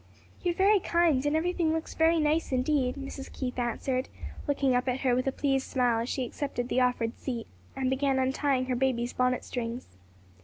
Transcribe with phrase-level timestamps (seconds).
[0.41, 3.31] "You are very kind, and everything looks very nice indeed," Mrs.
[3.31, 4.09] Keith answered,
[4.47, 7.87] looking up at her with a pleased smile as she accepted the offered seat, and
[7.87, 9.97] began untying her baby's bonnet strings.